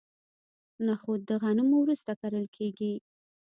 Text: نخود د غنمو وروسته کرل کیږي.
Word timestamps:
نخود 0.87 1.19
د 1.29 1.31
غنمو 1.41 1.77
وروسته 1.81 2.11
کرل 2.21 2.45
کیږي. 2.55 2.93